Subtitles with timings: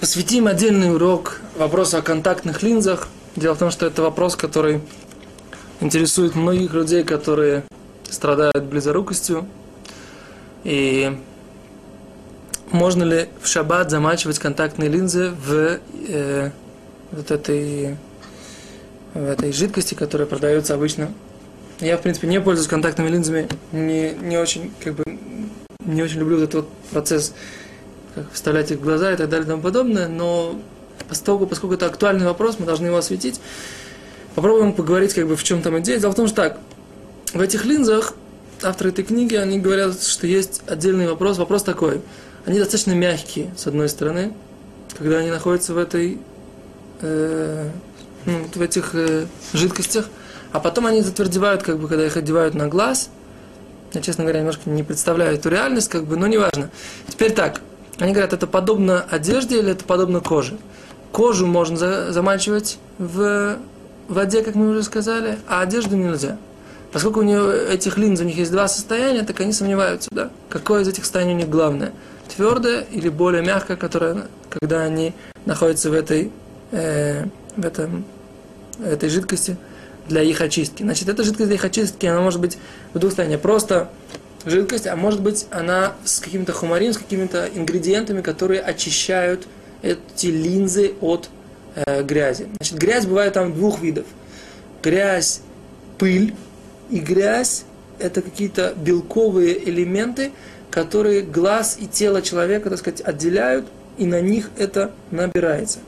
[0.00, 3.08] посвятим отдельный урок вопросу о контактных линзах.
[3.36, 4.80] Дело в том, что это вопрос, который
[5.80, 7.64] интересует многих людей, которые
[8.08, 9.46] страдают близорукостью.
[10.64, 11.16] И
[12.70, 16.50] можно ли в шаббат замачивать контактные линзы в э,
[17.12, 17.96] вот этой,
[19.14, 21.12] в этой жидкости, которая продается обычно.
[21.80, 25.04] Я, в принципе, не пользуюсь контактными линзами, не, не очень, как бы,
[25.84, 27.34] не очень люблю этот вот процесс,
[28.14, 30.60] как вставлять их в глаза и так далее и тому подобное, но
[31.08, 33.40] поскольку, поскольку это актуальный вопрос, мы должны его осветить.
[34.34, 35.98] Попробуем поговорить, как бы, в чем там идея.
[35.98, 36.58] Дело в том, что так,
[37.32, 38.14] в этих линзах
[38.62, 41.38] авторы этой книги, они говорят, что есть отдельный вопрос.
[41.38, 42.00] Вопрос такой.
[42.46, 44.32] Они достаточно мягкие, с одной стороны,
[44.96, 46.18] когда они находятся в этой,
[47.00, 47.68] э,
[48.24, 50.06] ну, в этих э, жидкостях,
[50.52, 53.10] а потом они затвердевают, как бы, когда их одевают на глаз.
[53.92, 56.70] Я, честно говоря, немножко не представляю эту реальность, как бы, но неважно.
[57.08, 57.60] Теперь так,
[57.98, 60.56] они говорят, это подобно одежде или это подобно коже?
[61.12, 63.58] Кожу можно за, замачивать в
[64.08, 66.38] воде, как мы уже сказали, а одежду нельзя.
[66.92, 70.30] Поскольку у нее этих линз, у них есть два состояния, так они сомневаются, да?
[70.48, 71.92] Какое из этих состояний у них главное?
[72.34, 75.12] Твердое или более мягкое, которое, когда они
[75.44, 76.32] находятся в этой,
[76.70, 77.24] э,
[77.56, 78.04] в этом,
[78.82, 79.56] этой жидкости
[80.08, 80.82] для их очистки.
[80.82, 82.56] Значит, эта жидкость для их очистки, она может быть
[82.94, 83.40] в двух состояниях.
[83.40, 83.90] Просто
[84.44, 89.46] жидкость, а может быть она с каким-то хумарин, с какими-то ингредиентами, которые очищают
[89.82, 91.28] эти линзы от
[91.74, 92.48] э, грязи.
[92.56, 94.06] Значит, грязь бывает там двух видов.
[94.82, 95.40] Грязь,
[95.98, 96.34] пыль,
[96.90, 97.64] и грязь–
[97.98, 100.32] это какие-то белковые элементы,
[100.70, 103.66] которые глаз и тело человека, так сказать, отделяют,
[103.96, 105.80] и на них это набирается.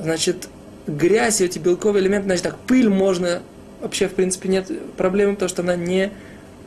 [0.00, 0.48] Значит,
[0.86, 3.42] грязь и эти белковые элементы, значит, так, пыль можно,
[3.80, 6.12] вообще, в принципе, нет проблемы, потому что она не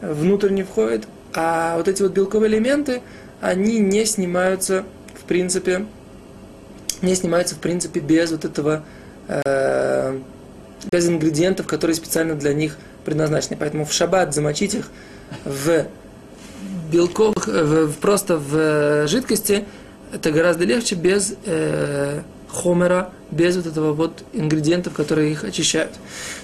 [0.04, 3.02] внутрь не входит, а вот эти вот белковые элементы,
[3.42, 4.84] они не снимаются,
[5.16, 5.86] в принципе,
[7.02, 8.84] не снимаются, в принципе, без вот этого,
[9.28, 10.20] э,
[10.92, 13.58] без ингредиентов, которые специально для них предназначены.
[13.60, 14.90] Поэтому в шаббат замочить их
[15.44, 15.86] в
[16.92, 19.66] белковых, в, просто в э, жидкости,
[20.14, 25.92] это гораздо легче без э, хомера, без вот этого вот ингредиентов, которые их очищают.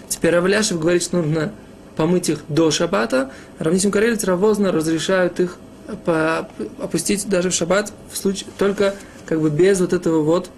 [0.08, 1.54] Теперь Равляшев говорит, что нужно
[2.00, 3.30] помыть их до шаббата.
[3.58, 5.58] Равнисим Карелец Равозна разрешают их
[6.78, 8.96] опустить даже в шаббат в случае, только
[9.26, 10.50] как бы без вот этого вот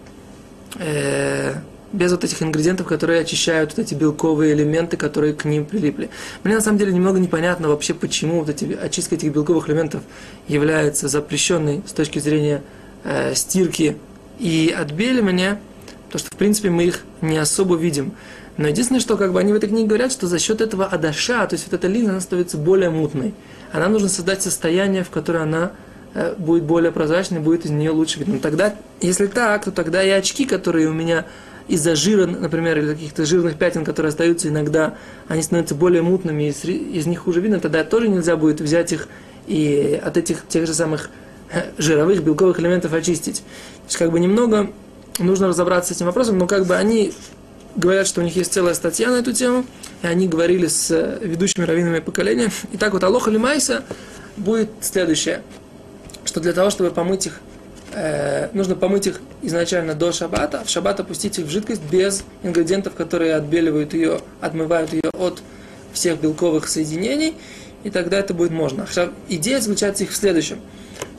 [0.77, 1.55] э,
[1.91, 6.11] без вот этих ингредиентов, которые очищают вот эти белковые элементы, которые к ним прилипли.
[6.43, 10.03] Мне на самом деле немного непонятно вообще, почему вот эти, очистка этих белковых элементов
[10.47, 12.61] является запрещенной с точки зрения
[13.03, 13.97] э, стирки
[14.37, 15.59] и отбеливания,
[16.11, 18.11] потому что, в принципе, мы их не особо видим.
[18.57, 21.47] Но единственное, что как бы они в этой книге говорят, что за счет этого адаша,
[21.47, 23.33] то есть вот эта линия, она становится более мутной.
[23.71, 25.71] А нам нужно создать состояние, в которое она
[26.13, 28.39] э, будет более прозрачной, будет из нее лучше видно.
[28.39, 31.25] тогда, если так, то тогда и очки, которые у меня
[31.69, 34.95] из-за жира, например, или каких-то жирных пятен, которые остаются иногда,
[35.29, 39.07] они становятся более мутными, из, из них уже видно, тогда тоже нельзя будет взять их
[39.47, 41.09] и от этих тех же самых
[41.53, 43.37] э, жировых, белковых элементов очистить.
[43.37, 44.71] То есть, как бы немного
[45.19, 47.13] нужно разобраться с этим вопросом, но как бы они
[47.75, 49.65] говорят, что у них есть целая статья на эту тему,
[50.03, 52.51] и они говорили с э, ведущими раввинами поколения.
[52.71, 53.83] И так вот, Алоха Лимайса
[54.37, 55.41] будет следующее,
[56.25, 57.39] что для того, чтобы помыть их
[57.93, 62.23] э, нужно помыть их изначально до шаббата, а в шаббат опустить их в жидкость без
[62.43, 65.41] ингредиентов, которые отбеливают ее, отмывают ее от
[65.93, 67.35] всех белковых соединений,
[67.83, 68.85] и тогда это будет можно.
[69.27, 70.59] Идея заключается их в следующем,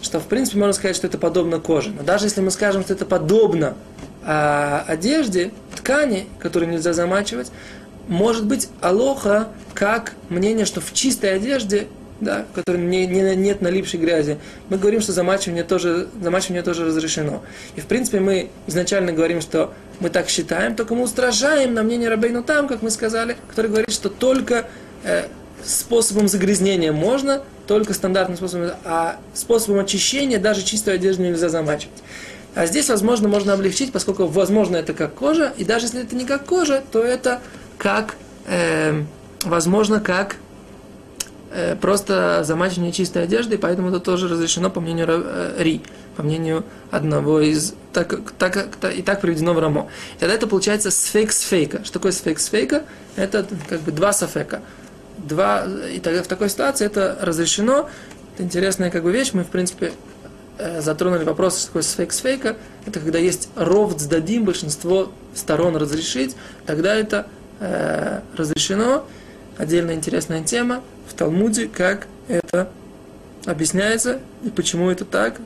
[0.02, 1.90] что в принципе можно сказать, что это подобно коже.
[1.90, 3.74] Но даже если мы скажем, что это подобно
[4.24, 7.50] а, одежде, ткани, которые нельзя замачивать,
[8.08, 11.86] может быть алоха как мнение, что в чистой одежде
[12.22, 16.84] да, в котором не, не, нет налипшей грязи, мы говорим, что замачивание тоже, замачивание тоже
[16.84, 17.42] разрешено.
[17.74, 22.08] И в принципе мы изначально говорим, что мы так считаем, только мы устражаем на мнение
[22.08, 24.69] Рабейну там, как мы сказали, который говорит, что только
[25.02, 25.25] э,
[25.64, 32.03] способом загрязнения можно, только стандартным способом, а способом очищения даже чистую одежду нельзя замачивать.
[32.55, 36.26] А здесь, возможно, можно облегчить, поскольку, возможно, это как кожа, и даже если это не
[36.26, 37.41] как кожа, то это
[37.79, 38.17] как,
[38.47, 39.03] э,
[39.44, 40.37] возможно, как
[41.55, 45.82] Э, просто замачивание чистой одежды, поэтому это тоже разрешено по мнению э, Ри,
[46.17, 47.75] по мнению одного из...
[47.93, 49.91] Так, так, так, и так приведено в Рамо.
[50.17, 51.85] И тогда это получается сфейк сфейка.
[51.85, 52.85] Что такое сфейк сфейка?
[53.17, 54.62] Это как бы два сафека.
[55.22, 57.88] Два, и тогда в такой ситуации это разрешено.
[58.34, 59.30] Это интересная как бы вещь.
[59.32, 59.92] Мы, в принципе,
[60.58, 62.56] э, затронули вопрос, что такое сфейк сфейка.
[62.86, 66.36] Это когда есть ров дадим, большинство сторон разрешить,
[66.66, 67.26] тогда это
[67.60, 69.04] э, разрешено.
[69.58, 72.70] Отдельная интересная тема в Талмуде, как это
[73.46, 75.40] объясняется и почему это так.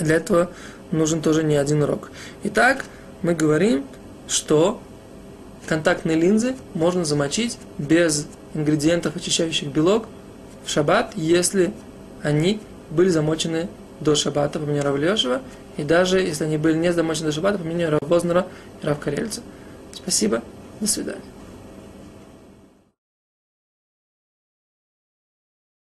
[0.00, 0.50] Для этого
[0.90, 2.10] нужен тоже не один урок.
[2.44, 2.84] Итак,
[3.22, 3.84] мы говорим,
[4.28, 4.80] что
[5.66, 10.06] контактные линзы можно замочить без ингредиентов, очищающих белок
[10.64, 11.72] в шаббат, если
[12.22, 12.60] они
[12.90, 13.68] были замочены
[14.00, 15.42] до шаббата, по мнению Равлешева,
[15.76, 18.46] и даже если они были не замочены до шаббата, по мнению Равознера
[18.82, 19.42] и Равкарельца.
[19.92, 20.42] Спасибо,
[20.80, 21.20] до свидания.